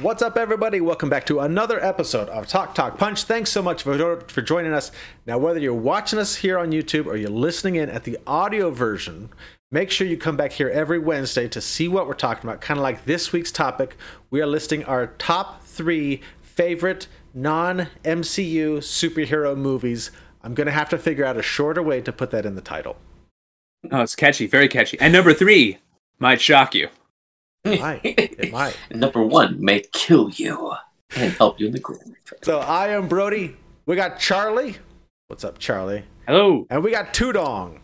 [0.00, 0.80] What's up, everybody?
[0.80, 3.24] Welcome back to another episode of Talk Talk Punch.
[3.24, 4.90] Thanks so much for, for joining us.
[5.26, 8.70] Now, whether you're watching us here on YouTube or you're listening in at the audio
[8.70, 9.28] version,
[9.70, 12.62] make sure you come back here every Wednesday to see what we're talking about.
[12.62, 13.98] Kind of like this week's topic,
[14.30, 20.10] we are listing our top three favorite non MCU superhero movies.
[20.42, 22.62] I'm going to have to figure out a shorter way to put that in the
[22.62, 22.96] title.
[23.90, 24.98] Oh, it's catchy, very catchy.
[24.98, 25.80] And number three
[26.18, 26.88] might shock you.
[27.64, 28.00] It might.
[28.04, 28.76] It might.
[28.90, 30.72] Number one may kill you
[31.16, 32.00] and help you in the grave.
[32.42, 33.56] So I am Brody.
[33.86, 34.76] We got Charlie.
[35.28, 36.04] What's up, Charlie?
[36.26, 36.66] Hello.
[36.70, 37.78] And we got Tudong.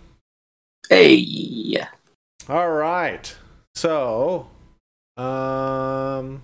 [0.89, 1.77] Hey.
[2.49, 3.37] All right.
[3.75, 4.49] So,
[5.17, 6.43] um,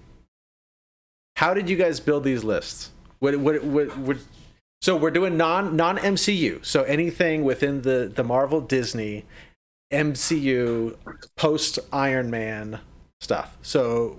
[1.36, 2.90] how did you guys build these lists?
[3.18, 4.18] What, what, what, what,
[4.82, 6.64] so we're doing non non MCU.
[6.64, 9.24] So anything within the the Marvel Disney
[9.90, 10.96] MCU
[11.36, 12.80] post Iron Man
[13.20, 13.56] stuff.
[13.62, 14.18] So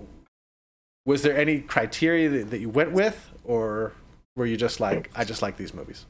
[1.04, 3.92] was there any criteria that, that you went with, or
[4.34, 6.06] were you just like, I just like these movies?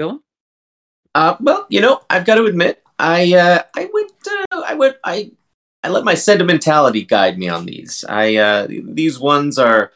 [0.00, 0.20] Dylan?
[1.14, 4.96] Uh, well, you know, I've got to admit, I uh, I went, uh, I went,
[5.04, 5.32] I
[5.82, 8.04] I let my sentimentality guide me on these.
[8.08, 9.92] I uh, these ones are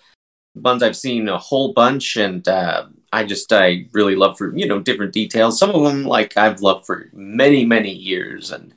[0.55, 4.67] ones I've seen a whole bunch, and uh, I just I really love for you
[4.67, 5.59] know different details.
[5.59, 8.75] Some of them like I've loved for many many years, and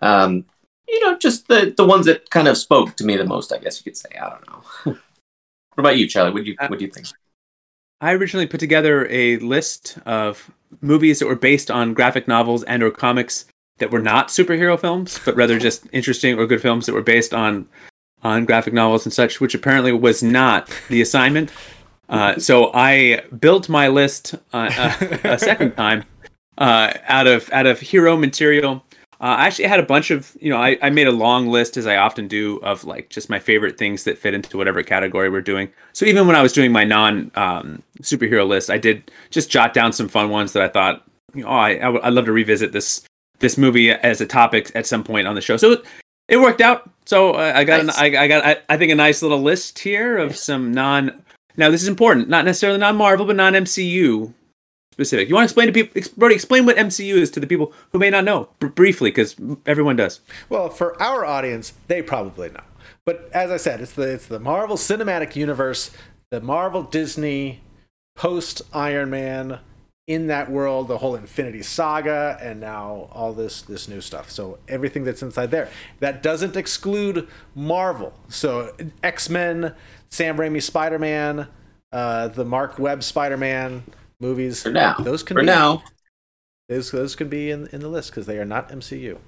[0.00, 0.44] um,
[0.90, 3.52] you know just the the ones that kind of spoke to me the most.
[3.52, 4.10] I guess you could say.
[4.20, 4.62] I don't know.
[4.84, 6.32] what about you, Charlie?
[6.32, 7.06] What do you what do you think?
[8.00, 12.82] I originally put together a list of movies that were based on graphic novels and
[12.82, 13.44] or comics
[13.78, 17.34] that were not superhero films, but rather just interesting or good films that were based
[17.34, 17.68] on
[18.22, 21.52] on graphic novels and such, which apparently was not the assignment.
[22.10, 24.68] Uh, so I built my list uh,
[25.24, 26.02] a, a, second time
[26.58, 28.84] uh, out of out of hero material.
[29.20, 31.76] Uh, I actually had a bunch of you know I, I made a long list
[31.76, 35.28] as I often do of like just my favorite things that fit into whatever category
[35.28, 35.68] we're doing.
[35.92, 39.74] So even when I was doing my non um, superhero list, I did just jot
[39.74, 42.26] down some fun ones that I thought you know oh, I, I w- I'd love
[42.26, 43.04] to revisit this
[43.40, 45.56] this movie as a topic at some point on the show.
[45.56, 45.84] So it,
[46.28, 46.88] it worked out.
[47.04, 47.98] So uh, I got nice.
[47.98, 51.22] an, I, I got I, I think a nice little list here of some non
[51.56, 52.28] now, this is important.
[52.28, 54.32] Not necessarily non Marvel, but non MCU
[55.00, 55.28] specific.
[55.28, 57.98] You want to explain to people, Brody, explain what MCU is to the people who
[57.98, 59.34] may not know br- briefly, because
[59.64, 60.20] everyone does.
[60.48, 62.60] Well, for our audience, they probably know.
[63.06, 65.90] But as I said, it's the it's the Marvel Cinematic Universe,
[66.30, 67.62] the Marvel Disney
[68.14, 69.60] post Iron Man
[70.06, 74.30] in that world, the whole Infinity Saga, and now all this this new stuff.
[74.30, 75.70] So everything that's inside there.
[76.00, 78.12] That doesn't exclude Marvel.
[78.28, 79.74] So X Men,
[80.10, 81.48] Sam Raimi Spider Man,
[81.92, 83.84] uh, the Mark Webb Spider Man
[84.20, 84.62] movies.
[84.62, 85.82] For now, those can for be, now.
[86.68, 89.18] Those those can be in in the list because they are not MCU.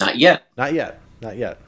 [0.00, 0.44] Not yet.
[0.56, 1.00] Not yet.
[1.20, 1.58] Not yet.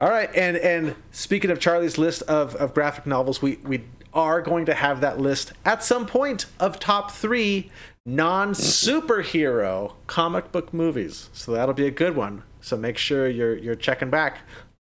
[0.00, 4.42] All right, and and speaking of Charlie's list of, of graphic novels, we we are
[4.42, 7.70] going to have that list at some point of top three
[8.04, 11.30] non superhero comic book movies.
[11.32, 12.42] So that'll be a good one.
[12.60, 14.38] So make sure you're you're checking back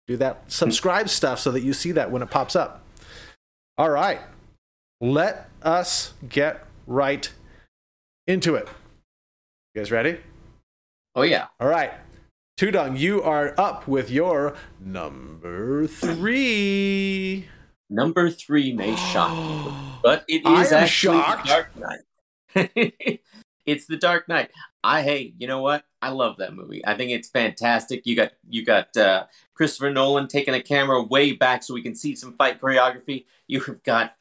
[0.08, 2.82] do that subscribe stuff so that you see that when it pops up.
[3.78, 4.20] All right.
[5.04, 7.30] Let us get right
[8.26, 8.70] into it.
[9.76, 10.22] You guys ready?
[11.14, 11.48] Oh, yeah.
[11.60, 11.92] All right.
[12.58, 17.50] Tudong, you are up with your number three.
[17.90, 21.48] Number three may shock you, but it is actually shocked.
[21.48, 23.20] Dark Knight.
[23.66, 24.52] it's the Dark Knight.
[24.86, 25.84] I hey, you know what?
[26.02, 26.82] I love that movie.
[26.88, 28.06] I think it's fantastic.
[28.06, 31.94] You got you got uh, Christopher Nolan taking a camera way back so we can
[31.94, 33.26] see some fight choreography.
[33.48, 34.16] You've got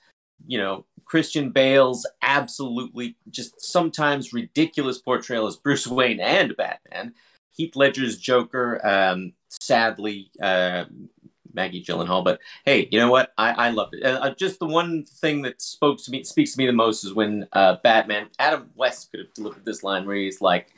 [0.47, 7.15] you know Christian Bale's absolutely just sometimes ridiculous portrayal as Bruce Wayne and Batman.
[7.55, 10.85] Heath Ledger's Joker, um, sadly, uh,
[11.53, 12.25] Maggie Gyllenhaal.
[12.25, 13.33] But hey, you know what?
[13.37, 14.05] I, I love it.
[14.05, 17.13] Uh, just the one thing that spoke to me, speaks to me the most is
[17.13, 20.69] when uh, Batman, Adam West could have delivered this line where he's like,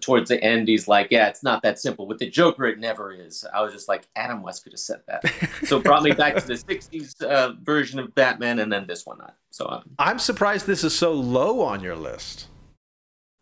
[0.00, 3.12] towards the end, he's like, "Yeah, it's not that simple." With the Joker, it never
[3.12, 3.44] is.
[3.52, 5.24] I was just like, Adam West could have said that.
[5.64, 9.06] so it brought me back to the '60s uh, version of Batman, and then this
[9.06, 9.20] one.
[9.50, 12.48] So um, I'm surprised this is so low on your list.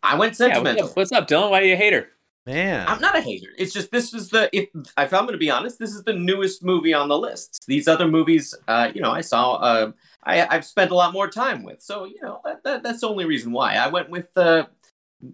[0.01, 0.75] I went sentimental.
[0.75, 1.51] Yeah, what's, up, what's up, Dylan?
[1.51, 2.09] Why are you a hater?
[2.45, 3.49] Man, I'm not a hater.
[3.57, 6.13] It's just this is the if, if I'm going to be honest, this is the
[6.13, 7.65] newest movie on the list.
[7.67, 9.91] These other movies, uh, you know, I saw, uh,
[10.23, 11.81] I, I've spent a lot more time with.
[11.81, 14.65] So you know, that, that that's the only reason why I went with uh,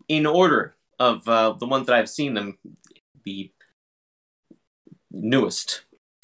[0.10, 2.58] in order of uh, the ones that I've seen them,
[3.24, 3.52] the
[5.12, 5.82] newest.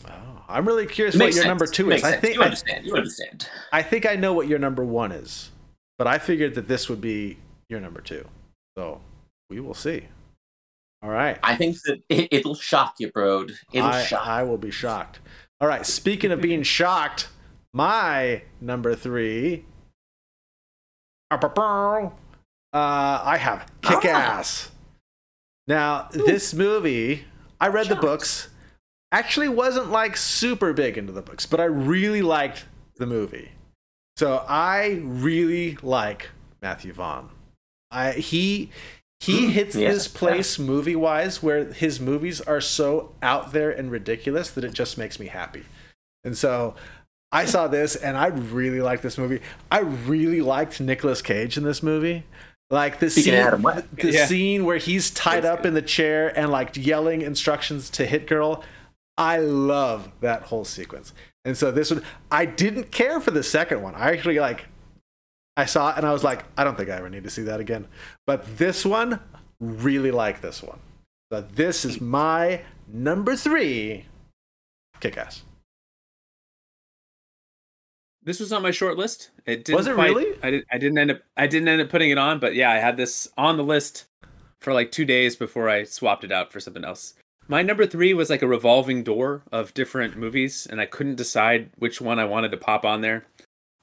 [0.07, 1.45] Oh, I'm really curious what your sense.
[1.45, 2.03] number two is.
[2.03, 2.85] I think you understand.
[2.85, 3.49] You understand.
[3.71, 5.51] I think I know what your number one is,
[5.97, 7.37] but I figured that this would be
[7.69, 8.27] your number two.
[8.77, 9.01] So
[9.49, 10.07] we will see.
[11.03, 11.39] All right.
[11.41, 13.47] I think that it, will shock you, bro.
[13.73, 14.27] It'll I, shock.
[14.27, 15.19] I will be shocked.
[15.59, 15.85] All right.
[15.85, 17.27] Speaking of being shocked,
[17.73, 19.65] my number three.
[22.73, 24.71] Uh, I have Kick Ass.
[25.67, 27.25] Now, this movie,
[27.59, 28.49] I read the books.
[29.11, 32.65] Actually, wasn't like super big into the books, but I really liked
[32.95, 33.51] the movie.
[34.17, 36.29] So I really like
[36.61, 37.29] Matthew Vaughn.
[37.89, 38.71] I he
[39.19, 39.91] he hits yeah.
[39.91, 44.73] this place movie wise where his movies are so out there and ridiculous that it
[44.73, 45.65] just makes me happy.
[46.23, 46.75] And so
[47.31, 49.41] I saw this and I really liked this movie.
[49.71, 52.25] I really liked Nicolas Cage in this movie.
[52.71, 53.85] Like the Speaking scene, Adam West.
[53.95, 54.25] the Yeah.
[54.25, 58.27] scene where he's tied That's up in the chair and like yelling instructions to Hit
[58.27, 58.63] Girl.
[59.17, 61.13] I love that whole sequence.
[61.43, 63.93] And so this one, I didn't care for the second one.
[63.95, 64.67] I actually like,
[65.57, 67.43] I saw it and I was like, I don't think I ever need to see
[67.43, 67.87] that again.
[68.25, 69.19] But this one,
[69.59, 70.79] really like this one.
[71.31, 74.05] So this is my number three,
[75.01, 75.43] Kick Ass.
[78.23, 79.31] This was on my short list.
[79.45, 80.37] It didn't Was it quite- really?
[80.43, 81.21] I, did, I didn't end up.
[81.35, 84.05] I didn't end up putting it on, but yeah, I had this on the list
[84.59, 87.15] for like two days before I swapped it out for something else.
[87.47, 91.71] My number three was like a revolving door of different movies, and I couldn't decide
[91.77, 93.25] which one I wanted to pop on there.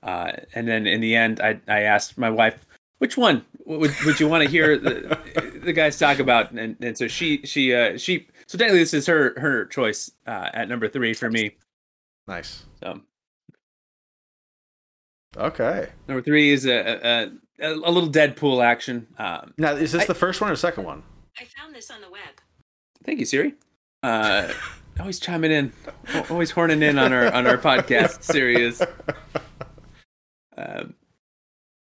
[0.03, 2.65] Uh, and then in the end, I I asked my wife,
[2.99, 5.19] "Which one would would you want to hear the,
[5.65, 9.07] the guys talk about?" And and so she she uh she so technically this is
[9.09, 11.57] her her choice uh, at number three for me.
[12.29, 12.65] Nice.
[12.81, 13.01] So
[15.39, 15.89] Okay.
[16.09, 17.31] Number three is a a,
[17.61, 19.07] a, a little Deadpool action.
[19.19, 21.03] Um, Now, is this I- the first one or second one?
[21.41, 22.21] I found this on the web.
[23.05, 23.55] thank you, Siri.
[24.03, 24.53] Uh,
[24.99, 25.73] always chiming in,
[26.31, 28.23] always horning in on our on our podcast.
[28.33, 28.83] Siri is.
[30.57, 30.95] Um,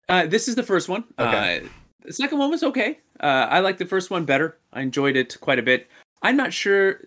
[0.09, 1.05] uh, this is the first one.
[1.17, 1.61] Okay.
[1.63, 1.67] Uh,
[2.05, 2.99] the second one was okay.
[3.19, 4.57] Uh, I like the first one better.
[4.73, 5.87] I enjoyed it quite a bit.
[6.21, 7.01] I'm not sure.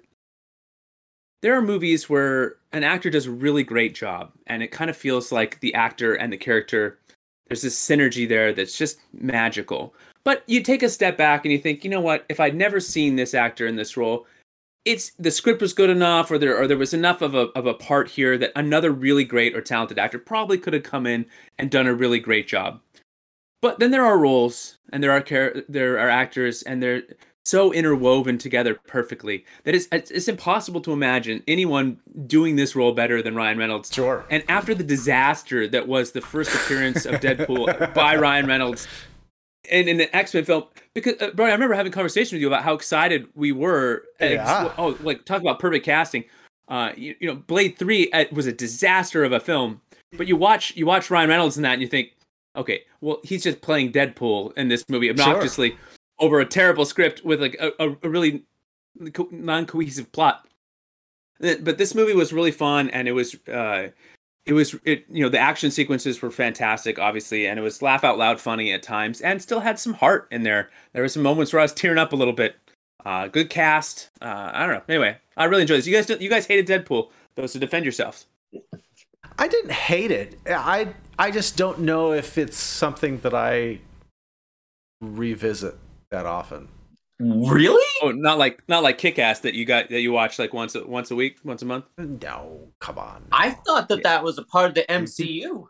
[1.43, 4.96] There are movies where an actor does a really great job, and it kind of
[4.96, 6.99] feels like the actor and the character.
[7.49, 9.94] There's this synergy there that's just magical.
[10.22, 12.25] But you take a step back and you think, you know what?
[12.28, 14.26] If I'd never seen this actor in this role,
[14.84, 17.67] it's the script was good enough, or there or there was enough of a of
[17.67, 21.26] a part here that another really great or talented actor probably could have come in
[21.58, 22.81] and done a really great job.
[23.62, 27.02] But then there are roles, and there are char- there are actors, and they're
[27.50, 32.93] so interwoven together perfectly that it's it's it's impossible to imagine anyone doing this role
[32.93, 33.93] better than Ryan Reynolds.
[33.93, 34.25] Sure.
[34.31, 38.87] And after the disaster that was the first appearance of Deadpool by Ryan Reynolds
[39.69, 40.64] in, in the X Men film,
[40.94, 44.05] because uh, Brian, I remember having a conversation with you about how excited we were.
[44.20, 44.73] At Yeah.
[44.79, 46.25] oh, like talk about perfect casting.
[46.69, 49.81] Uh, you, you know, Blade Three uh, was a disaster of a film,
[50.17, 52.12] but you watch you watch Ryan Reynolds in that, and you think,
[52.55, 55.76] okay, well, he's just playing Deadpool in this movie obnoxiously
[56.20, 58.44] over a terrible script with like a, a, a really
[59.31, 60.46] non-cohesive plot.
[61.40, 63.88] But this movie was really fun, and it was uh,
[64.44, 68.05] it was it you know the action sequences were fantastic, obviously, and it was laugh
[68.05, 70.70] out loud funny at times, and still had some heart in there.
[70.93, 72.56] There were some moments where I was tearing up a little bit.
[73.06, 74.11] Uh, good cast.
[74.20, 74.82] Uh, I don't know.
[74.87, 75.87] Anyway, I really enjoyed this.
[75.87, 78.26] You guys, you guys hated Deadpool, though, so defend yourselves.
[79.38, 80.38] I didn't hate it.
[80.46, 80.88] I
[81.19, 83.81] I just don't know if it's something that I
[85.00, 85.76] revisit
[86.11, 86.69] that often.
[87.19, 87.84] Really?
[88.03, 90.75] Oh, not like not like Kick Ass that you got that you watch like once
[90.75, 91.84] a, once a week, once a month.
[91.99, 93.25] No, come on.
[93.31, 94.03] I thought that Yeah.
[94.05, 95.05] that was a part of the mm-hmm.
[95.05, 95.67] MCU.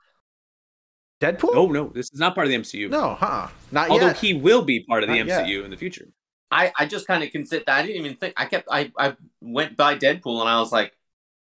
[1.20, 1.50] Deadpool?
[1.54, 2.88] Oh no, this is not part of the MCU.
[2.88, 3.48] No, huh?
[3.72, 4.18] Not Although yet.
[4.18, 5.46] he will be part of the Not yet.
[5.46, 6.06] MCU in the future.
[6.52, 7.78] I, I just kind of consider that.
[7.78, 8.34] I didn't even think.
[8.36, 8.68] I kept.
[8.70, 10.92] I, I went by Deadpool and I was like,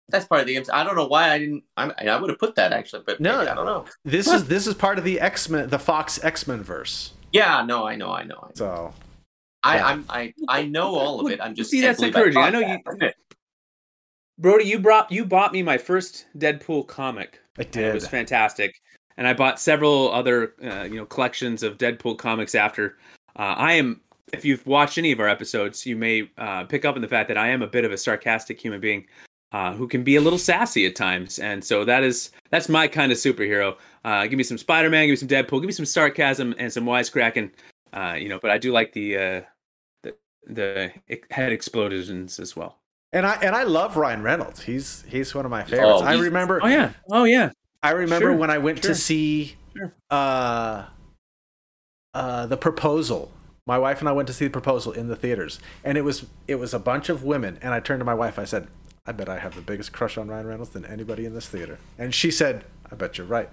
[0.08, 0.70] that's part of the MCU.
[0.72, 1.64] I don't know why I didn't.
[1.76, 3.38] I, I would have put that actually, but No.
[3.38, 3.84] maybe, I don't know.
[4.04, 7.12] This is this is part of the X Men, the Fox X Men verse.
[7.36, 8.36] Yeah, no, I know, I know.
[8.42, 8.52] I know.
[8.54, 8.94] So
[9.62, 9.86] I, Yeah.
[9.86, 11.40] I'm, I, I know all of it.
[11.40, 12.40] I'm just See, that's encouraging.
[12.40, 13.02] I thought know that.
[13.02, 13.10] you-
[14.38, 17.40] Brody, you brought you bought me my first Deadpool comic.
[17.58, 17.84] I did.
[17.86, 18.74] It was fantastic,
[19.16, 22.98] and I bought several other uh, you know collections of Deadpool comics after.
[23.38, 24.00] Uh, I am,
[24.34, 27.28] if you've watched any of our episodes, you may uh, pick up on the fact
[27.28, 29.06] that I am a bit of a sarcastic human being.
[29.52, 32.88] Uh, who can be a little sassy at times, and so that is that's my
[32.88, 33.76] kind of superhero.
[34.04, 36.84] Uh, give me some Spider-Man, give me some Deadpool, give me some sarcasm and some
[36.84, 37.50] wisecracking.
[37.92, 39.40] Uh, you know, but I do like the uh,
[40.02, 40.14] the
[40.46, 40.92] the
[41.30, 42.78] head explosions as well.
[43.12, 44.62] and I and I love Ryan Reynolds.
[44.62, 46.02] He's he's one of my favorites.
[46.02, 47.50] Oh, I remember Oh yeah, oh yeah.
[47.84, 48.90] I remember Sure, when I went sure.
[48.90, 49.94] to see Sure.
[50.10, 50.86] uh
[52.14, 53.30] uh the proposal.
[53.66, 55.58] My wife and I went to see the proposal in the theaters.
[55.84, 58.38] And it was it was a bunch of women and I turned to my wife,
[58.38, 58.68] I said,
[59.06, 61.78] I bet I have the biggest crush on Ryan Reynolds than anybody in this theater.
[61.98, 63.48] And she said, I bet you're right.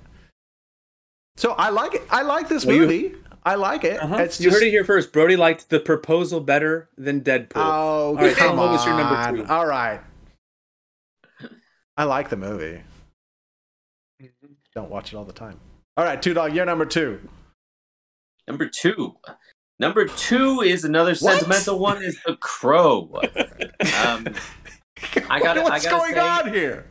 [1.38, 2.03] So I like it.
[2.10, 3.15] I like this Well, you- movie.
[3.45, 4.01] I like it.
[4.01, 4.15] Uh-huh.
[4.17, 5.12] It's you just heard it here first.
[5.12, 7.51] Brody liked the proposal better than Deadpool.
[7.55, 9.36] Oh, right, come Dan, what was your number on.
[9.36, 9.45] two?
[9.48, 10.00] All right.
[11.98, 12.81] I like the movie.
[14.74, 15.60] Don't watch it all the time.
[15.98, 16.55] All right, two dog.
[16.55, 17.19] You're number two.
[18.48, 19.15] Number two.
[19.77, 22.01] Number two is another sentimental one.
[22.01, 23.12] Is The Crow.
[24.07, 24.27] Um,
[25.29, 26.85] I gotta- I gotta going say- on here?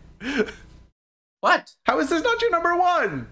[1.40, 1.72] what?
[1.84, 3.28] How is this not your number one?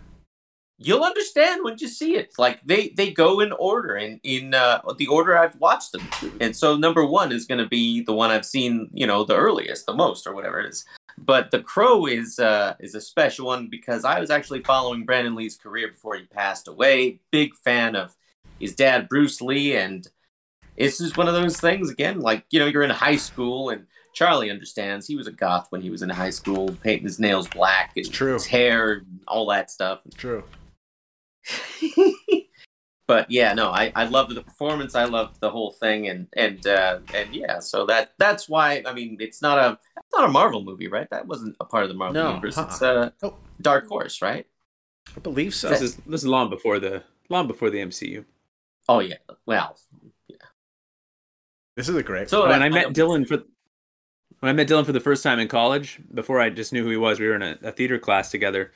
[0.82, 2.32] You'll understand when you see it.
[2.38, 6.08] Like they they go in order in in uh, the order I've watched them,
[6.40, 9.36] and so number one is going to be the one I've seen, you know, the
[9.36, 10.86] earliest, the most, or whatever it is.
[11.18, 15.34] But The Crow is uh, is a special one because I was actually following Brandon
[15.34, 17.20] Lee's career before he passed away.
[17.30, 18.16] Big fan of
[18.58, 20.08] his dad, Bruce Lee, and
[20.80, 22.20] it's just one of those things again.
[22.20, 25.06] Like you know, you're in high school, and Charlie understands.
[25.06, 28.10] He was a goth when he was in high school, painting his nails black and
[28.12, 28.32] true.
[28.34, 30.00] his hair, and all that stuff.
[30.16, 30.42] True.
[33.06, 34.94] but yeah, no, I, I loved the performance.
[34.94, 38.82] I loved the whole thing, and and uh, and yeah, so that that's why.
[38.86, 41.08] I mean, it's not a it's not a Marvel movie, right?
[41.10, 42.56] That wasn't a part of the Marvel No, universe.
[42.58, 42.66] uh-uh.
[42.66, 43.36] It's uh, Oh.
[43.60, 44.46] Dark Horse, right?
[45.16, 45.68] I believe so.
[45.68, 48.24] This is this is long before the long before the MCU.
[48.88, 49.16] Oh yeah.
[49.46, 49.76] Well,
[51.80, 52.28] This is a great.
[52.28, 53.42] so when that's I met number- Dylan for
[54.40, 56.90] when I met Dylan for the first time in college, before I just knew who
[56.90, 58.72] he was, we were in a, a theater class together,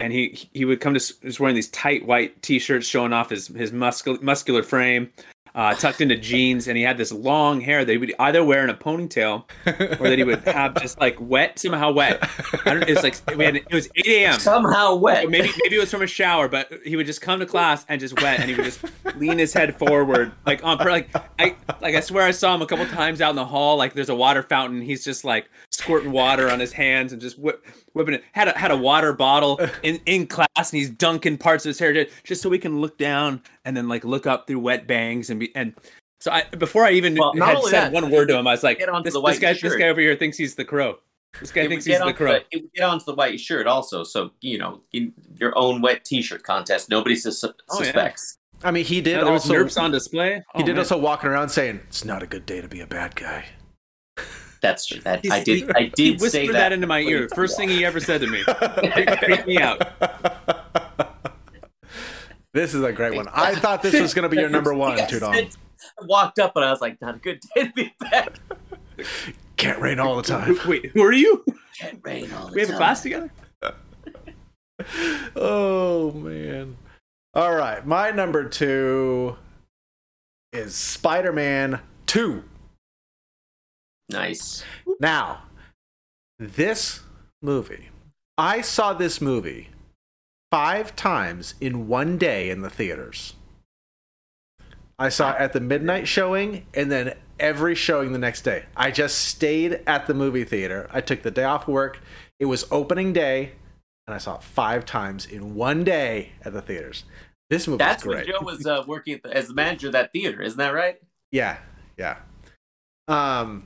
[0.00, 3.30] and he he would come to s- just wearing these tight white t-shirts showing off
[3.30, 5.10] his his muscular muscular frame,
[5.58, 8.62] uh, tucked into jeans, and he had this long hair that he would either wear
[8.62, 9.42] in a ponytail
[10.00, 12.22] or that he would have just like wet somehow wet.
[12.64, 12.88] I don't.
[12.88, 14.38] It was like we had it was 8 a.m.
[14.38, 15.24] somehow wet.
[15.24, 17.84] Or maybe maybe it was from a shower, but he would just come to class
[17.88, 18.84] and just wet, and he would just
[19.16, 21.10] lean his head forward, like on like
[21.40, 23.76] I like I swear I saw him a couple times out in the hall.
[23.76, 27.36] Like there's a water fountain, he's just like squirting water on his hands and just
[27.36, 27.66] whip,
[27.98, 28.24] whipping it.
[28.32, 31.78] Had a had a water bottle in in class, and he's dunking parts of his
[31.78, 34.86] hair just, just so we can look down and then like look up through wet
[34.86, 35.74] bangs and be and.
[36.20, 38.64] So I before I even Well, had said that, one word to him, I was
[38.64, 40.64] like, get onto this, the this white guy this guy over here thinks he's the
[40.64, 40.98] crow.
[41.38, 42.32] This guy it thinks he's the crow.
[42.32, 44.02] the, it would get onto the white shirt also.
[44.02, 47.84] So you know, in your own wet T-shirt contest, nobody sus- Oh, yeah.
[47.84, 48.36] suspects.
[48.64, 49.54] I mean, he did Yeah, there was also.
[49.54, 50.42] nerfs on display.
[50.56, 50.78] he Oh, did man.
[50.78, 53.44] also walking around saying, "It's not a good day to be a bad guy."
[54.60, 55.00] That's true.
[55.00, 55.56] That He's- I did.
[55.58, 56.52] he- I he did whispered say that.
[56.54, 56.72] that.
[56.72, 57.28] into my ear.
[57.34, 58.42] First thing he ever said to me.
[58.44, 59.82] Creep- creep me out.
[62.54, 63.28] This is a great one.
[63.32, 65.36] I thought this was going to be your number one, Yes, Tudong.
[65.36, 65.56] it-
[66.00, 68.38] I walked up and I was like, "Not a good day to be back."
[69.56, 70.58] Can't rain all the time.
[70.66, 71.44] Wait, who are you?
[71.78, 72.54] Can't rain all the time.
[72.54, 73.30] We have a class together.
[75.36, 76.76] Oh man.
[77.34, 79.36] All right, my number two
[80.52, 82.42] is Spider-Man Two.
[84.10, 84.64] Nice.
[85.00, 85.42] Now,
[86.38, 87.00] this
[87.42, 87.90] movie,
[88.36, 89.68] I saw this movie
[90.50, 93.34] five times in one day in the theaters.
[94.98, 98.64] I saw it at the midnight showing and then every showing the next day.
[98.76, 100.88] I just stayed at the movie theater.
[100.92, 102.00] I took the day off work.
[102.40, 103.52] It was opening day,
[104.06, 107.04] and I saw it five times in one day at the theaters.
[107.50, 108.26] This movie That's great.
[108.26, 110.98] Joe was uh, working at the, as the manager of that theater, isn't that right?
[111.30, 111.58] Yeah,
[111.96, 112.18] yeah.
[113.06, 113.64] Um,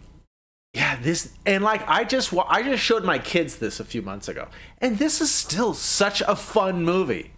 [0.72, 0.96] yeah.
[1.00, 4.48] This and like I just I just showed my kids this a few months ago,
[4.78, 7.32] and this is still such a fun movie.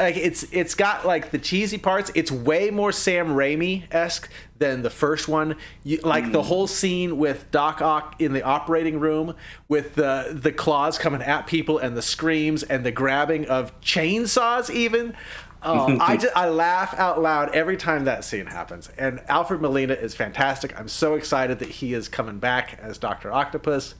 [0.00, 2.10] Like it's it's got like the cheesy parts.
[2.14, 5.56] It's way more Sam Raimi esque than the first one.
[5.84, 6.72] You, like the whole hmm.
[6.72, 9.34] scene with Doc Ock in the operating room
[9.68, 14.70] with the the claws coming at people and the screams and the grabbing of chainsaws
[14.70, 15.14] even.
[15.62, 18.88] Oh, I just I laugh out loud every time that scene happens.
[18.98, 20.78] And Alfred Molina is fantastic.
[20.78, 23.94] I'm so excited that he is coming back as Doctor Octopus.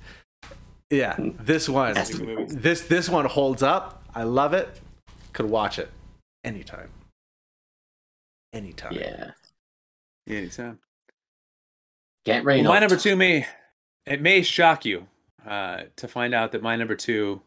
[0.90, 2.54] Yeah, this one, That's the movie.
[2.54, 4.02] this this one holds up.
[4.14, 4.80] I love it.
[5.32, 5.90] Could watch it
[6.42, 6.88] anytime.
[8.52, 8.94] Anytime.
[8.94, 9.30] Yeah.
[10.26, 10.78] Yeah, anytime.
[12.24, 12.64] Can't rain.
[12.64, 13.46] Well, my number two may
[14.06, 15.06] it may shock you
[15.46, 17.40] uh, to find out that my number two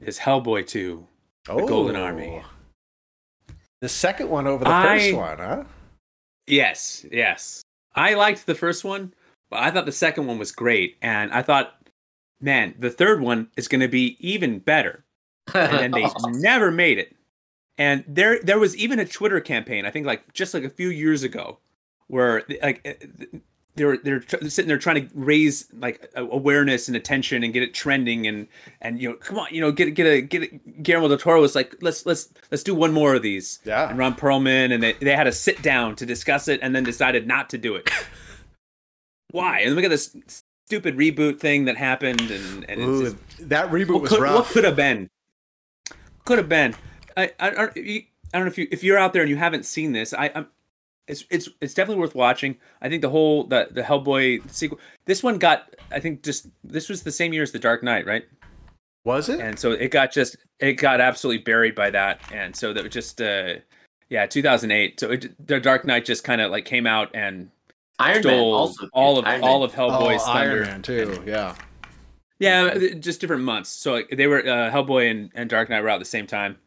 [0.00, 1.06] is Hellboy two.
[1.48, 2.42] Oh, Golden Army.
[3.80, 5.64] The second one over the I- first one, huh?
[6.46, 7.62] Yes, yes.
[7.94, 9.14] I liked the first one,
[9.50, 11.88] but I thought the second one was great, and I thought,
[12.40, 15.04] man, the third one is going to be even better.
[15.54, 17.16] and then they never made it.
[17.78, 19.84] And there, there was even a Twitter campaign.
[19.86, 21.58] I think like just like a few years ago,
[22.06, 23.38] where like eh, eh,
[23.76, 27.62] they were they're tr- sitting there trying to raise like awareness and attention and get
[27.62, 28.48] it trending and
[28.80, 30.46] and you know come on you know get get a get a,
[30.82, 33.88] Guillermo del Toro was like let's let's let's do one more of these Yeah.
[33.88, 36.84] and Ron Perlman and they they had to sit down to discuss it and then
[36.84, 37.90] decided not to do it.
[39.30, 39.60] Why?
[39.60, 40.16] And then we got this
[40.66, 44.20] stupid reboot thing that happened and and it's Ooh, just, that reboot what was could,
[44.20, 44.34] rough.
[44.34, 45.08] what could have been?
[46.24, 46.74] Could have been.
[47.16, 49.64] I, I, I, I don't know if you if you're out there and you haven't
[49.64, 50.12] seen this.
[50.12, 50.46] I I'm,
[51.08, 52.56] it's it's it's definitely worth watching.
[52.82, 54.78] I think the whole the the Hellboy sequel.
[55.04, 58.06] This one got I think just this was the same year as the Dark Knight,
[58.06, 58.24] right?
[59.04, 59.40] Was it?
[59.40, 62.92] And so it got just it got absolutely buried by that, and so that was
[62.92, 63.54] just uh
[64.08, 64.98] yeah 2008.
[64.98, 67.50] So it, the Dark Knight just kind of like came out and
[67.98, 69.68] Iron Man stole also all of Iron all Man.
[69.68, 70.50] of Hellboy's oh, thunder.
[70.54, 71.22] Iron Man too.
[71.24, 71.54] Yeah.
[72.38, 73.70] Yeah, just different months.
[73.70, 76.26] So like, they were uh, Hellboy and, and Dark Knight were out at the same
[76.26, 76.58] time,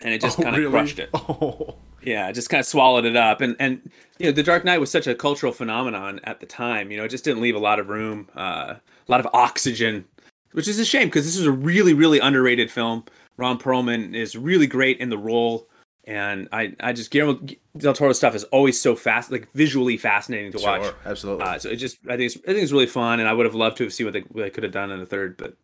[0.00, 0.70] and it just Oh, kind of really?
[0.70, 1.10] crushed it.
[1.12, 1.76] Oh.
[2.06, 3.40] Yeah, just kind of swallowed it up.
[3.40, 6.90] And and you know, the Dark Knight was such a cultural phenomenon at the time.
[6.90, 10.04] You know, it just didn't leave a lot of room, uh, a lot of oxygen,
[10.52, 13.04] which is a shame because this is a really really underrated film.
[13.36, 15.68] Ron Perlman is really great in the role,
[16.04, 17.44] and I I just Guillermo
[17.76, 20.84] del Toro stuff is always so fast, like visually fascinating to watch.
[20.84, 21.44] Sure, absolutely.
[21.44, 23.44] Uh, so it just, I think it's, I think it's really fun, and I would
[23.46, 25.36] have loved to have seen what they, what they could have done in the third,
[25.36, 25.56] but,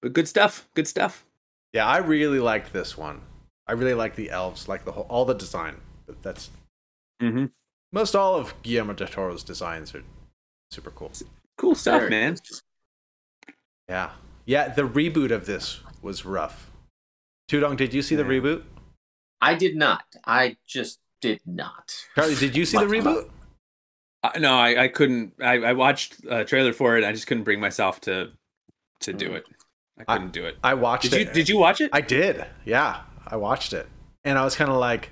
[0.00, 1.26] but good stuff, good stuff.
[1.72, 3.20] yeah, I really liked this one.
[3.66, 5.76] I really like the elves, like the whole, all the design.
[6.06, 6.50] But that's
[7.22, 7.46] Mm-hmm.
[7.92, 10.02] most all of Guillermo del Toro's designs are
[10.72, 11.12] super cool.
[11.56, 12.36] Cool stuff, Very man.
[13.88, 14.10] Yeah,
[14.44, 14.68] yeah.
[14.68, 16.70] The reboot of this was rough.
[17.48, 18.62] Tudong, did you see the reboot?
[19.40, 20.04] I did not.
[20.24, 21.94] I just did not.
[22.16, 23.28] Charlie, did you see the reboot?
[24.24, 25.34] I, no, I, I couldn't.
[25.40, 27.04] I, I watched a trailer for it.
[27.04, 28.30] I just couldn't bring myself to
[29.00, 29.34] to do Mm.
[29.36, 29.46] it.
[29.98, 30.56] I couldn't do it.
[30.64, 31.34] I watched Did you it.
[31.34, 31.90] Did you watch it?
[31.92, 32.46] I did.
[32.64, 33.88] Yeah, I watched it,
[34.24, 35.08] and I was kind of like,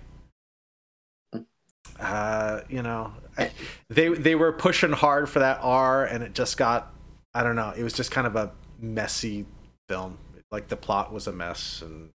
[1.99, 3.51] uh, you know, I,
[3.89, 6.93] they they were pushing hard for that R, and it just got,
[7.33, 9.47] I don't know, it was just kind of a messy
[9.89, 10.19] film.
[10.53, 12.11] Like the plot was a mess, and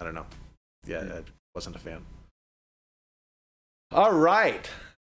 [0.00, 0.26] I don't know.
[0.86, 1.22] Yeah, I
[1.54, 2.06] wasn't a fan.
[3.90, 4.70] All right,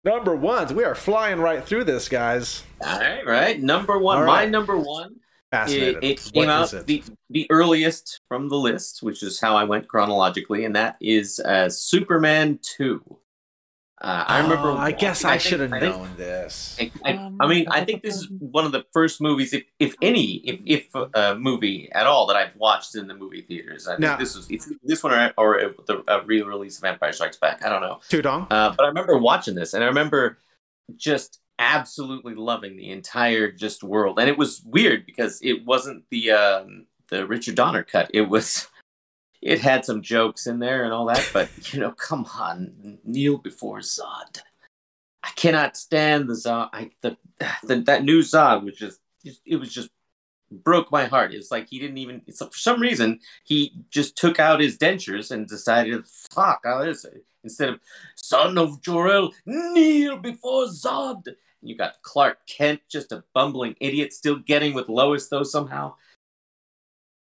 [0.04, 0.74] number ones.
[0.74, 2.64] We are flying right through this, guys.
[2.82, 3.62] All right, right.
[3.62, 4.18] Number one.
[4.18, 4.50] All My right.
[4.50, 5.16] number one.
[5.56, 6.04] It, Fascinated.
[6.04, 6.88] it What came out it?
[6.88, 11.40] the the earliest from the list, which is how I went chronologically, and that is
[11.40, 13.02] uh, Superman two.
[14.02, 14.70] Uh, I remember.
[14.72, 16.76] Oh, I guess I, think- should have I think- known this.
[16.80, 19.96] I, I, I mean, I think this is one of the first movies, if, if
[20.02, 23.88] any, if if a movie at all that I've watched in the movie theaters.
[23.88, 27.14] I think Now- this was it's this one or, or the a re-release of Empire
[27.14, 27.66] Strikes Back.
[27.66, 28.48] I don't know, Tudong.
[28.52, 30.38] uh, but I remember watching this, and I remember
[30.98, 34.20] just absolutely loving the entire just world.
[34.20, 38.10] And it was weird because it wasn't the um, the Richard Donner cut.
[38.14, 38.68] It was.
[39.42, 43.38] It had some jokes in there and all that, but you know, come on, kneel
[43.38, 44.42] before Zod.
[45.24, 46.70] I cannot stand the Zod.
[46.74, 47.16] I, the,
[47.64, 49.00] the that new Zod was just
[49.46, 49.90] it was just
[50.52, 51.34] broke my heart.
[51.34, 52.22] It's like he didn't even.
[52.22, 57.26] For some reason, he just took out his dentures and decided, "Fuck, how is it?"
[57.44, 57.80] Instead of
[58.16, 61.36] "Son of Jor-El, kneel before Zod." And
[61.70, 65.96] you got Clark Kent, just a bumbling idiot, still getting with Lois though somehow.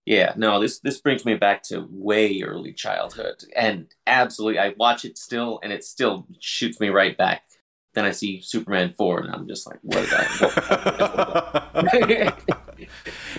[0.06, 5.04] Yeah, no, this this brings me back to way early childhood, and absolutely, I watch
[5.04, 7.44] it still, and it still shoots me right back.
[7.94, 10.12] Then I see Superman four, and I'm just like, what did
[11.72, 12.32] I?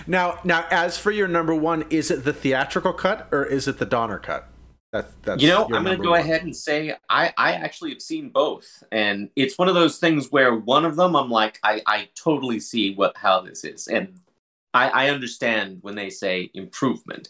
[0.06, 3.78] now, now, as for your number one, is it the theatrical cut or is it
[3.78, 4.48] the Donner cut?
[4.92, 5.42] That's that's.
[5.42, 6.20] you know, I'm going to go one.
[6.20, 10.30] ahead and say I I actually have seen both, and it's one of those things
[10.30, 14.20] where one of them I'm like, I I totally see what how this is, and
[14.72, 17.28] I I understand when they say improvement.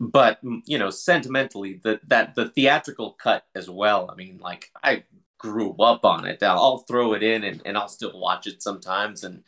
[0.00, 4.10] But mm, you know, sentimentally, the that the theatrical cut as well.
[4.10, 5.04] I mean, like I
[5.38, 6.42] grew up on it.
[6.42, 9.24] I'll, I'll throw it in and, and I'll still watch it sometimes.
[9.24, 9.44] And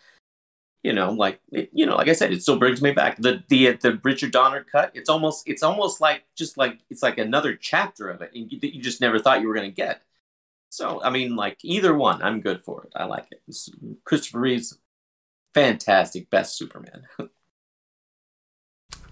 [0.83, 3.16] you know, like it, you know, like I said, it still brings me back.
[3.19, 4.93] The the the Richard Donner cut.
[4.95, 8.59] It's almost it's almost like just like it's like another chapter of it and you,
[8.61, 10.03] that you just never thought you were gonna get.
[10.71, 12.93] So I mean, like either one, I'm good for it.
[12.97, 13.43] I like it.
[13.49, 13.71] It's,
[14.05, 14.79] Christopher Reeve's
[15.55, 17.05] fantastic, best Superman.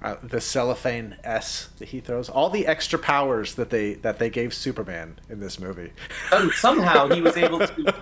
[0.01, 4.31] Uh, the cellophane S that he throws, all the extra powers that they that they
[4.31, 5.93] gave Superman in this movie.
[6.31, 7.93] Some- somehow he was able to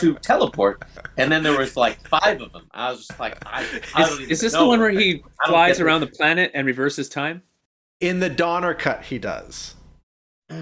[0.00, 0.82] to teleport,
[1.18, 2.66] and then there was like five of them.
[2.72, 5.76] I was just like, I, I Is, is this the one where he I flies
[5.76, 7.42] get around the planet and reverses time?
[8.00, 9.74] In the Donner cut, he does.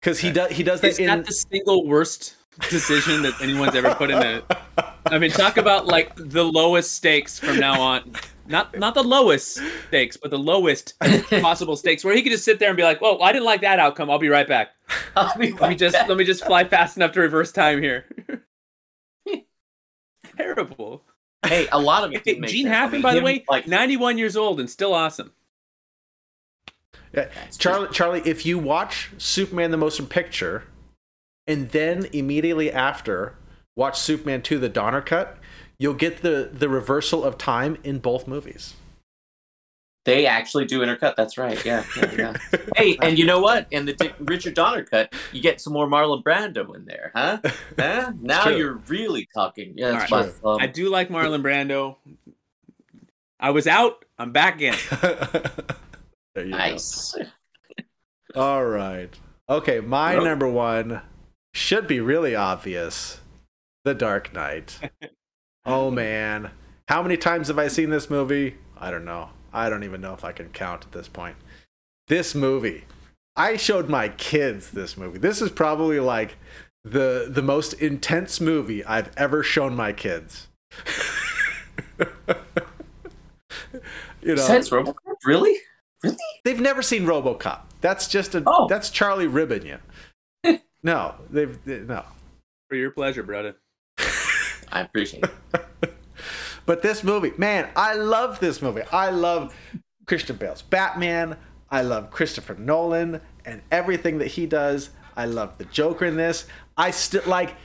[0.00, 1.06] Because he does he does that Is in.
[1.08, 2.36] that the single worst
[2.70, 4.42] decision that anyone's ever put in a?
[5.10, 8.12] I mean, talk about like the lowest stakes from now on.
[8.46, 10.98] Not not the lowest stakes, but the lowest
[11.30, 13.60] possible stakes, where he could just sit there and be like, "Well, I didn't like
[13.60, 14.10] that outcome.
[14.10, 14.70] I'll be right back.
[15.16, 16.08] I'll be Let me just back.
[16.08, 18.06] let me just fly fast enough to reverse time here."
[20.36, 21.02] Terrible.
[21.46, 22.24] Hey, a lot of it.
[22.24, 22.74] Didn't make Gene sense.
[22.74, 25.32] I Hackman, mean, by the way, like 91 years old and still awesome.
[27.12, 30.64] Yeah, Charlie, Charlie, if you watch Superman the Motion Picture,
[31.46, 33.34] and then immediately after
[33.78, 35.38] watch Superman 2 the Donner cut,
[35.78, 38.74] you'll get the the reversal of time in both movies.
[40.04, 41.16] They actually do intercut.
[41.16, 41.62] That's right.
[41.64, 41.84] Yeah.
[41.96, 42.58] yeah, yeah.
[42.76, 43.66] hey, and you know what?
[43.70, 47.40] In the Dick, Richard Donner cut, you get some more Marlon Brando in there, huh?
[47.78, 48.12] huh?
[48.18, 48.56] Now true.
[48.56, 49.74] you're really talking.
[49.76, 50.58] Yeah, that's All my thumb.
[50.60, 51.96] I do like Marlon Brando.
[53.38, 54.04] I was out.
[54.18, 54.74] I'm back in.
[55.02, 57.14] there you Nice.
[57.14, 58.40] go.
[58.40, 59.10] All right.
[59.48, 60.24] Okay, my Nope.
[60.24, 61.02] number one
[61.52, 63.20] should be really obvious.
[63.88, 64.78] The Dark Knight.
[65.64, 66.50] oh man,
[66.88, 68.56] how many times have I seen this movie?
[68.76, 69.30] I don't know.
[69.50, 71.36] I don't even know if I can count at this point.
[72.08, 72.84] This movie.
[73.34, 75.18] I showed my kids this movie.
[75.18, 76.36] This is probably like
[76.84, 80.48] the the most intense movie I've ever shown my kids.
[81.98, 82.04] you
[84.26, 85.56] know, Besides RoboCop, really?
[86.04, 86.16] Really?
[86.44, 87.60] they've never seen RoboCop.
[87.80, 88.66] That's just a Oh.
[88.68, 89.64] that's Charlie ribbing
[90.44, 90.58] you.
[90.82, 92.04] no, they've they, no.
[92.68, 93.56] For your pleasure, brother.
[94.72, 95.94] I appreciate it.
[96.68, 98.82] But this movie, man, I love this movie.
[98.92, 99.56] I love
[100.04, 101.38] Christian Bale's Batman.
[101.70, 104.90] I love Christopher Nolan and everything that he does.
[105.16, 106.46] I love the Joker in this.
[106.76, 107.56] I still like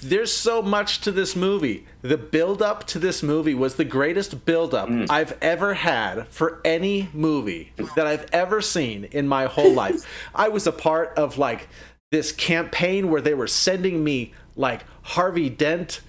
[0.00, 1.84] there's so much to this movie.
[2.02, 5.10] The build up to this movie was the greatest build up Mm.
[5.10, 10.06] I've ever had for any movie that I've ever seen in my whole life.
[10.34, 11.68] I was a part of like
[12.12, 16.00] this campaign where they were sending me like Harvey Dent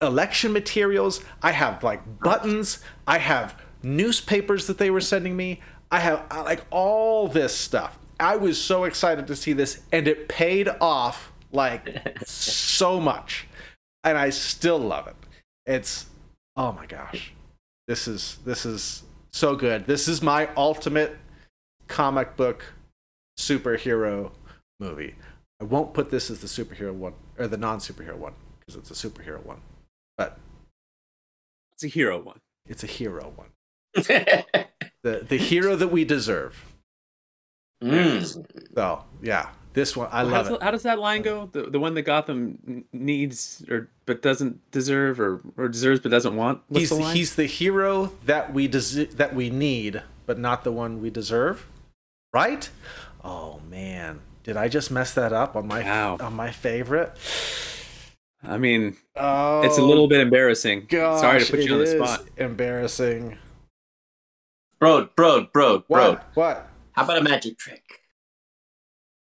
[0.00, 1.20] election materials.
[1.42, 2.78] I have like buttons.
[3.06, 5.60] I have newspapers that they were sending me.
[5.90, 7.98] I have like all this stuff.
[8.18, 13.46] I was so excited to see this, and it paid off like so much,
[14.02, 15.16] and I still love it.
[15.66, 16.06] It's
[16.56, 17.32] oh my gosh,
[17.88, 19.86] this is this is so good.
[19.86, 21.16] This is my ultimate
[21.86, 22.64] comic book
[23.38, 24.30] superhero
[24.80, 25.16] movie.
[25.60, 29.08] I won't put this as the superhero one or the non-superhero one because it's a
[29.08, 29.60] superhero one,
[30.18, 30.38] but
[31.74, 32.40] It's a hero one.
[32.66, 33.50] it's a hero one.
[35.04, 36.64] The the hero that we deserve.
[37.82, 38.46] Mm.
[38.74, 40.62] So yeah, this one I How love does, it.
[40.62, 41.50] how does that line go?
[41.52, 46.34] The the one that Gotham needs or but doesn't deserve or or deserves but doesn't
[46.36, 46.62] want.
[46.68, 47.14] What's He's the line?
[47.16, 51.66] he's the hero that we des- that we need, but not the one we deserve.
[52.32, 52.70] Right?
[53.22, 56.16] Oh man, did I just mess that up on my Wow.
[56.20, 57.12] on my favorite?
[58.42, 60.86] I mean, Oh, it's a oh, little bit embarrassing.
[60.88, 62.24] Gosh, Sorry to put you on the spot.
[62.36, 63.38] Embarrassing.
[64.78, 66.10] Bro, bro, bro, bro.
[66.12, 66.30] What?
[66.34, 66.68] What?
[66.92, 67.82] How about a magic trick?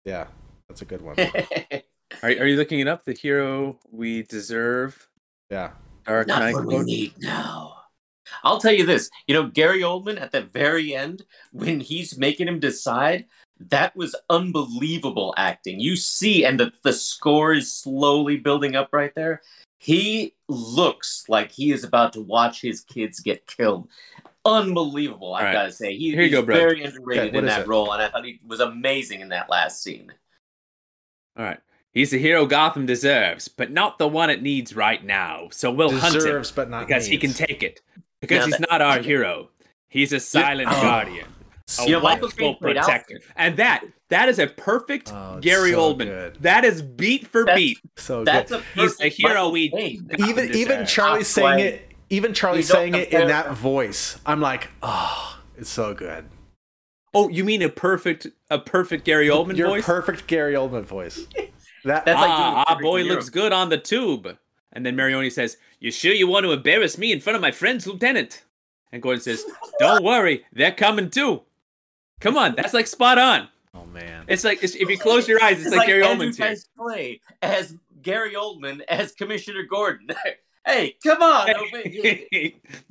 [0.05, 0.27] Yeah,
[0.69, 1.17] that's a good one.
[2.23, 3.05] Are, are you looking it up?
[3.05, 5.09] The hero we deserve.
[5.51, 5.71] Yeah.
[6.07, 6.55] Dark Not Knight.
[6.55, 7.80] what we need now.
[8.45, 9.11] I'll tell you this.
[9.27, 13.27] You know, Gary Oldman at the very end, when he's making him decide,
[13.69, 15.81] that was unbelievable acting.
[15.81, 19.43] You see, and the, the score is slowly building up right there.
[19.79, 23.89] He looks like he is about to watch his kids get killed.
[24.45, 25.53] Unbelievable, I've All right.
[25.53, 25.95] got to say.
[25.97, 26.55] He, Here you he's go, bro.
[26.55, 27.69] very underrated Okay, in that it?
[27.69, 30.13] role, and I thought he was amazing in that last scene.
[31.37, 31.61] All right.
[31.93, 35.49] He's the hero Gotham deserves, but not the one it needs right now.
[35.51, 37.81] So we'll hunt him but not because he can take it.
[38.21, 39.49] Because Now he's that- not our hero.
[39.89, 40.81] He's a silent Oh.
[40.83, 41.27] guardian.
[41.79, 43.21] A You know, Michael watchful protector.
[43.37, 46.07] And that that is a perfect Oh, Gary so Oldman.
[46.07, 46.37] good.
[46.43, 47.79] That is beat for That's- beat.
[47.97, 48.61] So That's good.
[48.61, 50.11] a He's the perfect hero we- Caine.
[50.19, 50.85] even even.
[50.87, 51.87] Charlie saying why- it.
[52.13, 56.25] Even Charlie saying it in that voice, I'm like, oh, it's so good.
[57.15, 59.85] Oh, you mean a perfect a perfect Gary Oldman Your voice?
[59.85, 61.21] perfect Gary Oldman voice.
[61.85, 63.15] That That's like ah, a our boy hero.
[63.15, 64.37] looks good on the tube.
[64.73, 67.51] And then Maroni says, You sure you want to embarrass me in front of my
[67.51, 68.45] friends, Lieutenant?
[68.93, 69.45] And Gordon says,
[69.79, 71.43] Don't worry, they're coming too.
[72.21, 73.49] Come on, that's like spot on.
[73.75, 74.25] oh man.
[74.29, 76.49] It's like it's, if you close your eyes, it's, like, Gary Oldman's here.
[76.49, 80.09] Dice Clay as Gary Oldman as Commissioner Gordon.
[80.67, 82.21] hey, come on over here.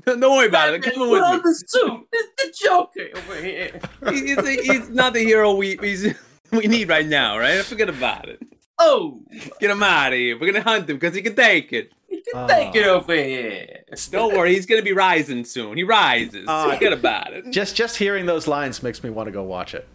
[0.06, 0.82] Don't worry about it.
[0.84, 2.08] Come Put on on with the suit.
[2.12, 3.80] It's the Joker over here.
[4.02, 4.20] me.
[4.22, 6.13] He's, he's, he's not the hero we he's,
[6.52, 7.63] we need right now, right?
[7.63, 8.42] Forget about it.
[8.80, 9.22] Oh,
[9.60, 10.39] Get him out of here.
[10.39, 11.92] We're gonna hunt him because he can take it.
[12.08, 12.48] He can Oh.
[12.48, 13.84] take it over here.
[14.10, 15.76] Don't worry, he's gonna be rising soon.
[15.78, 16.46] He rises.
[16.48, 16.72] Oh.
[16.72, 17.52] Forget about it.
[17.52, 19.88] Just just hearing those lines makes me want to go watch it.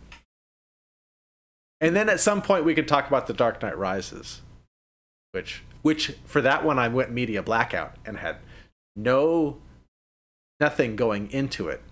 [1.81, 4.43] And then at some point we could talk about The Dark Knight Rises,
[5.33, 8.37] which which for that one I went media blackout and had
[8.97, 9.61] no
[10.61, 11.83] nothing going into it,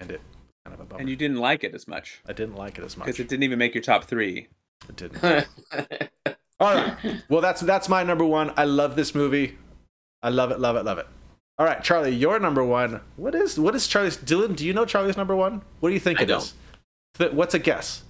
[0.00, 0.20] and it
[0.64, 1.00] kind of a bummer.
[1.00, 3.06] And you didn't like it as much I didn't like it as much.
[3.06, 4.48] because it didn't even make your top three.
[4.88, 5.22] It didn't.
[6.60, 6.96] All right.
[7.28, 8.52] Well, that's that's my number one.
[8.56, 9.56] I love this movie.
[10.22, 11.06] I love it, love it, love it.
[11.58, 13.00] All right, Charlie, your number one.
[13.16, 14.16] What is what is Charlie's?
[14.16, 15.62] Dylan, do you know Charlie's number one?
[15.80, 16.54] What do you think I it is?
[17.18, 18.02] Th- What's a guess?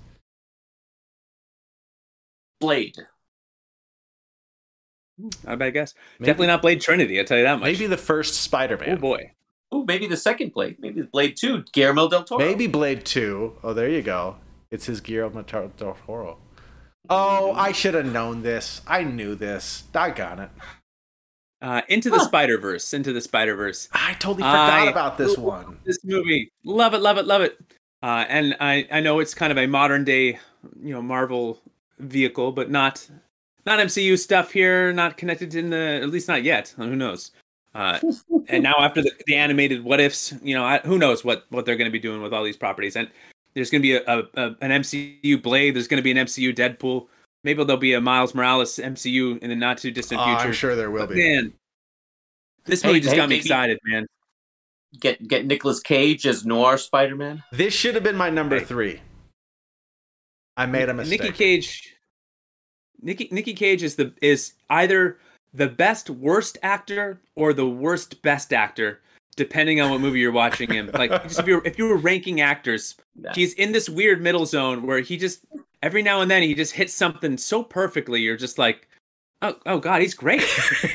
[2.61, 2.96] Blade.
[5.18, 5.94] Not a bad guess.
[6.18, 7.18] Maybe- Definitely not Blade Trinity.
[7.18, 7.64] I'll tell you that much.
[7.72, 8.90] Maybe the first Spider-Man.
[8.90, 9.33] Oh boy.
[9.72, 10.76] Oh, maybe the second Blade.
[10.80, 11.62] Maybe Blade Two.
[11.72, 12.44] Guillermo del Toro.
[12.44, 13.56] Maybe Blade Two.
[13.62, 14.37] Oh, there you go.
[14.70, 15.70] It's his Guillermo del
[16.06, 16.38] Toro.
[17.08, 18.82] Oh, I should have known this.
[18.86, 19.84] I knew this.
[19.94, 20.50] I got it.
[21.62, 22.24] Uh, into the Huh.
[22.24, 22.92] Spider Verse.
[22.94, 23.88] Into the Spider Verse.
[23.92, 25.78] I totally forgot I about this one.
[25.84, 27.58] This movie, love it, love it, love it.
[28.02, 30.38] Uh, and I, I know it's kind of a modern day,
[30.82, 31.60] you know, Marvel
[31.98, 33.06] vehicle, but not,
[33.66, 34.92] not MCU stuff here.
[34.92, 36.72] Not connected in the, at least not yet.
[36.76, 37.32] Who knows?
[37.74, 38.00] Uh,
[38.48, 41.66] and now after the, the animated what ifs, you know, I, who knows what what
[41.66, 42.96] they're going to be doing with all these properties.
[42.96, 43.08] And
[43.54, 45.74] there's going to be a, a, a an MCU Blade.
[45.74, 47.06] There's going to be an MCU Deadpool.
[47.44, 50.40] Maybe there'll be a Miles Morales MCU in the not too distant Oh, future.
[50.48, 51.28] I'm sure there will But be.
[51.36, 51.52] man,
[52.66, 54.06] this Hey, movie just hey, got me maybe- excited, man.
[54.98, 57.42] Get get Nicolas Cage as Noir Spider Man.
[57.52, 58.64] This should have been my number Hey.
[58.64, 59.00] three.
[60.56, 61.20] I made a mistake.
[61.22, 61.94] Nikki Cage.
[63.00, 65.18] Nikki Nikki Cage is the is either
[65.54, 69.00] the best worst actor or the worst best actor,
[69.36, 70.90] depending on what movie you're watching him.
[70.92, 73.32] Like just if you're if you were ranking actors, Yeah.
[73.34, 75.44] he's in this weird middle zone where he just
[75.82, 78.20] every now and then he just hits something so perfectly.
[78.20, 78.88] You're just like,
[79.42, 80.42] oh oh god, he's great.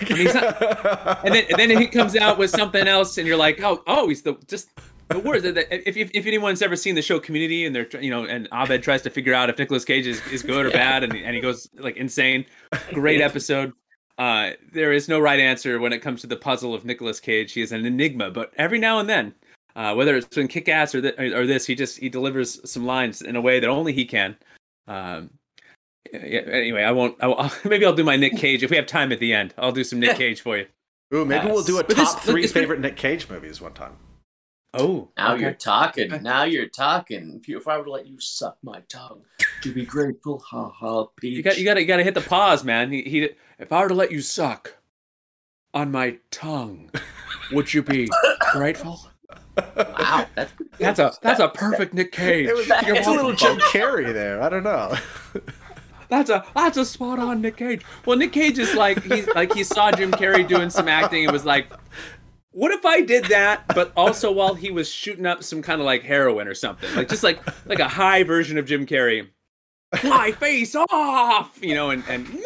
[0.09, 3.61] mean, he's And then and then he comes out with something else, and you're like,
[3.63, 4.69] oh oh, he's the just
[5.09, 5.45] the worst.
[5.45, 8.81] If, if, if anyone's ever seen the show Community, and they're you know, and Abed
[8.83, 11.41] tries to figure out if Nicolas Cage is, is good or bad, and, and he
[11.41, 12.45] goes like insane.
[12.91, 13.73] Great episode.
[14.17, 17.51] Uh, there is no right answer when it comes to the puzzle of Nicolas Cage.
[17.53, 19.33] He is an enigma, but every now and then,
[19.75, 22.85] uh, whether it's in Kick Ass or, th- or this, he just he delivers some
[22.85, 24.37] lines in a way that only he can.
[24.87, 25.31] Um,
[26.13, 27.17] yeah, anyway, I won't.
[27.21, 29.53] I will, maybe I'll do my Nick Cage if we have time at the end.
[29.57, 30.67] I'll do some Nick Cage for you.
[31.13, 33.59] Ooh, maybe Uh, we'll do a but this- top three this- favorite Nick Cage movies
[33.59, 33.97] one time.
[34.77, 35.41] Oh, Now okay.
[35.41, 36.13] you're talking.
[36.13, 36.23] Okay.
[36.23, 37.39] Now you're talking.
[37.39, 39.21] If, you, if I were to let you suck my tongue,
[39.61, 41.35] to be grateful, ha ha, peach.
[41.35, 42.91] You got you got to you got to hit the pause, man.
[42.91, 44.75] He, he if I were to let you suck
[45.73, 46.91] on my tongue,
[47.51, 48.09] would you be
[48.51, 48.99] grateful?
[49.75, 52.47] Wow, that's That's a that's a perfect Nick Cage.
[52.47, 53.31] It was, it's a little.
[53.33, 54.41] Jim Carrey there.
[54.41, 54.95] I don't know.
[56.07, 57.81] That's a that's a spot on Nick Cage.
[58.05, 61.33] Well, Nick Cage is like he's like he saw Jim Carrey doing some acting and
[61.33, 61.67] was like,
[62.55, 65.85] what if I did that, but also while he was shooting up some kind of
[65.85, 69.27] like heroin or something, like just like like a high version of Jim Carrey.
[70.05, 72.43] My face off, you know, and and.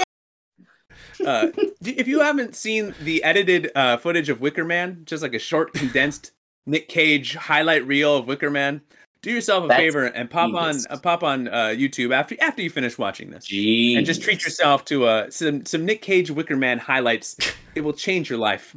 [1.24, 1.48] Uh,
[1.82, 5.74] if you haven't seen the edited uh, footage of Wicker Man, just like a short
[5.74, 6.32] condensed
[6.66, 8.82] Nick Cage highlight reel of Wicker Man,
[9.22, 10.86] do yourself a That's favor and pop genius.
[10.88, 13.96] on uh, pop on uh, YouTube after after you finish watching this Gee.
[13.96, 17.36] and just treat yourself to uh, some some Nick Cage Wicker Man highlights.
[17.76, 18.76] It will change your life.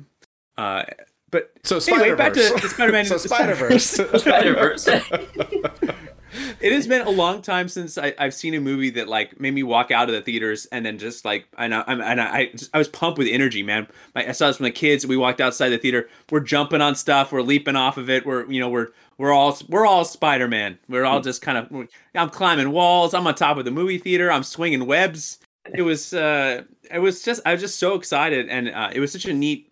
[1.33, 2.61] But So Anyway, Spider back Verse.
[2.61, 3.85] to Spider-Man So into Spider Verse.
[4.23, 4.87] Spider-Verse.
[6.61, 9.53] it has been a long time since I, I've seen a movie that like made
[9.55, 12.37] me walk out of the theaters and then just like and I, I'm- and I
[12.39, 13.87] I, just, I was pumped with energy, man.
[14.15, 15.07] My, I saw this with the kids.
[15.07, 16.09] We walked outside the theater.
[16.31, 17.33] We're jumping on stuff.
[17.33, 18.25] We're leaping off of it.
[18.25, 20.79] We're you know we're we're all we're all Spider Man.
[20.89, 23.15] We're all just kind of I'm climbing walls.
[23.15, 24.31] I'm on top of the movie theater.
[24.31, 25.39] I'm swinging webs.
[25.75, 29.13] It was uh it was just I was just so excited and uh, it was
[29.13, 29.72] such a neat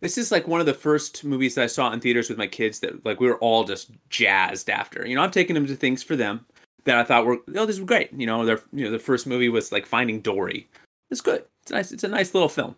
[0.00, 2.46] this is like one of the first movies that I saw in theaters with my
[2.46, 5.06] kids that like we were all just jazzed after.
[5.06, 6.46] You know, I'm taking them to things for them
[6.84, 8.12] that I thought were oh this is great.
[8.12, 10.68] You know, their you know the first movie was like Finding Dory.
[11.10, 11.44] It's good.
[11.62, 11.92] It's nice.
[11.92, 12.76] It's a nice little film.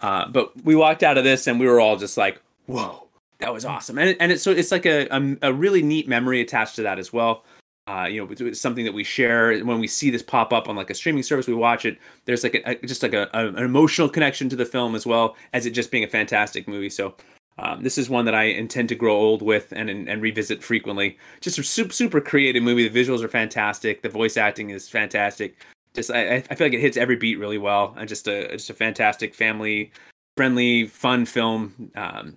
[0.00, 3.52] Uh, but we walked out of this and we were all just like, whoa, that
[3.52, 3.98] was awesome.
[3.98, 6.98] And and it's so it's like a, a a really neat memory attached to that
[6.98, 7.44] as well.
[7.90, 10.76] Uh, you know, it's- something that we share when we see this pop up on
[10.76, 11.48] like a streaming service.
[11.48, 11.98] We watch it.
[12.24, 15.04] There's like a, a- just like a, a- an emotional connection to the film as
[15.06, 16.90] well as it just being a fantastic movie.
[16.90, 17.14] So
[17.58, 20.62] um, this is one that I intend to grow old with and and, and revisit
[20.62, 21.18] frequently.
[21.40, 22.86] Just a super super creative movie.
[22.88, 24.02] The visuals are fantastic.
[24.02, 25.56] The voice acting is fantastic.
[25.94, 28.70] Just I, I feel like it hits every beat really well, and just a just
[28.70, 29.90] a fantastic family
[30.36, 31.90] friendly fun film.
[31.96, 32.36] Um,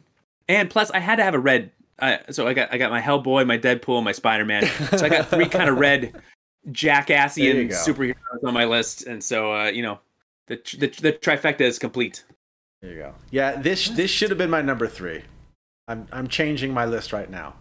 [0.50, 1.70] and plus, I had to have a red.
[2.00, 4.66] Uh, so I got I got my Hellboy, my Deadpool, my Spider Man.
[4.98, 6.14] So I got three kind of red
[6.70, 10.00] jackassian superheroes on my list, and so uh, you know
[10.48, 12.24] the, the the trifecta is complete.
[12.82, 13.14] There you go.
[13.32, 15.24] Yeah, this this should have been my number three.
[15.88, 17.56] I'm I'm changing my list right now.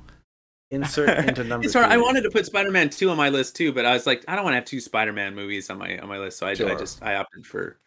[0.71, 1.67] Insert into number.
[1.67, 1.91] It's hard.
[1.91, 4.25] I wanted to put Spider Man two on my list too, but I was like,
[4.27, 6.47] I don't want to have two Spider Man movies on my on my list, so
[6.47, 7.79] I, I just I opted for.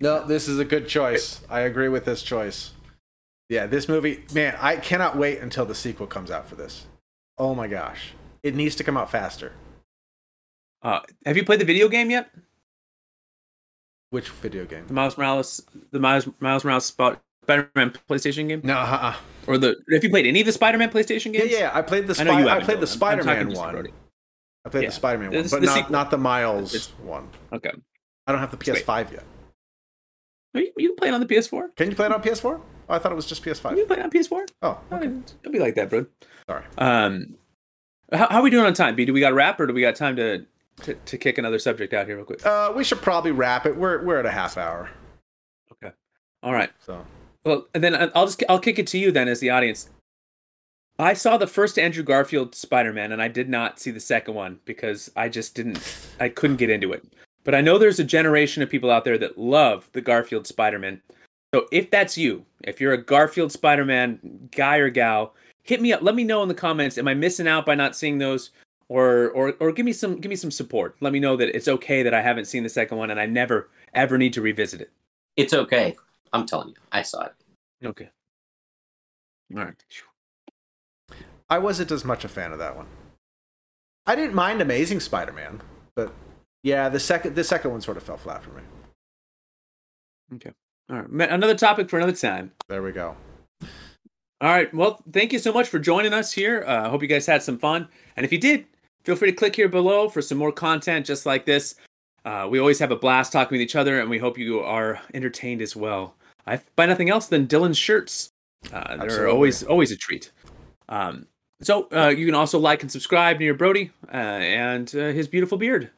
[0.00, 1.40] No, this is a good choice.
[1.50, 2.70] I agree with this choice.
[3.48, 6.86] Yeah, this movie, man, I cannot wait until the sequel comes out for this.
[7.38, 9.52] Oh my gosh, it needs to come out faster.
[10.82, 12.30] Uh, have you played the video game yet?
[14.10, 14.86] Which video game?
[14.86, 17.18] The Miles Morales, the Miles Miles Morales Spider
[17.74, 19.16] Man PlayStation game, No, uh-uh.
[19.46, 21.50] or the have you played any of the Spider Man PlayStation games?
[21.50, 21.70] yeah.
[21.72, 23.88] I played the I you Spy- I, played the Spider Man one.
[24.64, 24.88] I played Yeah.
[24.90, 25.92] the Spider Man one, but not sequel.
[25.92, 27.28] not the Miles It's- one.
[27.52, 27.72] Okay.
[28.26, 28.58] I don't have the.
[28.58, 29.24] PS5 yet.
[30.54, 31.74] Oh, You, you can play it on the PS4.
[31.76, 32.60] Can you play it on PS4?
[32.88, 33.76] Oh, I thought it was just PS5.
[33.76, 34.48] You play on PS4?
[34.62, 35.06] Oh, Okay.
[35.42, 36.06] Don't be like that, bro.
[36.48, 36.64] sorry.
[36.78, 37.34] Um,
[38.12, 38.94] how, how are we doing on time?
[38.96, 40.46] B, do we got a wrap or do we got time to,
[40.82, 42.44] to to kick another subject out here real quick?
[42.46, 43.76] Uh, we should probably wrap it.
[43.76, 44.88] We're we're at a half hour.
[45.72, 45.92] Okay.
[46.42, 46.70] All right.
[46.86, 47.04] So
[47.44, 49.90] Well, and then I'll just I'll kick it to you then as the audience.
[50.98, 54.58] I saw the first Andrew Garfield Spider-Man and I did not see the second one
[54.64, 57.04] because I just didn't I couldn't get into it.
[57.44, 61.02] But I know there's a generation of people out there that love the Garfield Spider-Man.
[61.54, 66.02] So if that's you, if you're a Garfield Spider-Man guy or gal, hit me up.
[66.02, 66.98] Let me know in the comments.
[66.98, 68.50] Am I missing out by not seeing those?
[68.90, 70.96] Or or or give me some give me some support.
[71.00, 73.26] Let me know that it's okay that I haven't seen the second one and I
[73.26, 74.90] never ever need to revisit it.
[75.36, 75.94] It's okay.
[76.32, 77.34] I'm telling you, I saw it.
[77.84, 78.08] Okay.
[79.54, 79.74] All right.
[81.50, 82.86] I wasn't as much a fan of that one.
[84.06, 85.60] I didn't mind Amazing Spider-Man,
[85.94, 86.14] but
[86.62, 88.62] yeah, the second the second one sort of fell flat for me.
[90.90, 91.30] All right.
[91.30, 92.52] Another topic for another time.
[92.68, 93.16] There we go.
[94.40, 94.72] All right.
[94.72, 96.64] Well, thank you so much for joining us here.
[96.66, 97.88] I uh, hope you guys had some fun.
[98.16, 98.66] And if you did,
[99.04, 101.74] feel free to click here below for some more content just like this.
[102.24, 105.00] Uh, we always have a blast talking with each other, and we hope you are
[105.14, 106.14] entertained as well.
[106.46, 108.28] I buy nothing else than Dylan's shirts.
[108.72, 110.30] Uh, they're always always a treat.
[110.88, 111.26] Um,
[111.60, 115.26] so uh, you can also like and subscribe to your Brody uh, and uh, his
[115.28, 115.90] beautiful beard,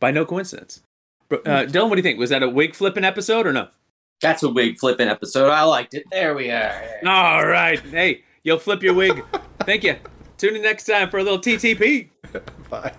[0.00, 0.82] by no coincidence.
[1.28, 2.18] Bro- Uh, Dylan, what do you think?
[2.18, 3.68] Was that a wig flipping episode or no?
[4.24, 5.50] That's a wig flipping episode.
[5.50, 6.04] I liked it.
[6.10, 6.72] There we are.
[7.06, 7.78] All right.
[7.80, 9.22] Hey, you'll flip your wig.
[9.60, 9.96] Thank you.
[10.38, 12.08] Tune in next time for a little TTP.
[12.70, 12.94] Bye.